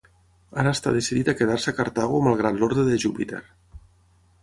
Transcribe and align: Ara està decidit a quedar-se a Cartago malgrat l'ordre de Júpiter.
Ara 0.61 0.71
està 0.77 0.93
decidit 0.95 1.29
a 1.29 1.35
quedar-se 1.43 1.73
a 1.75 1.79
Cartago 1.81 2.25
malgrat 2.31 2.61
l'ordre 2.63 2.91
de 2.91 3.01
Júpiter. 3.07 3.47